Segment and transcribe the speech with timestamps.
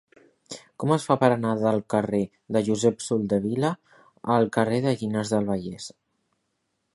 [0.83, 2.21] Com es fa per anar del carrer
[2.57, 3.71] de Josep Soldevila
[4.37, 5.93] al carrer de Llinars del Vallès?